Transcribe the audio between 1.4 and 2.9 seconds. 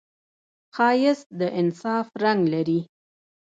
انصاف رنګ لري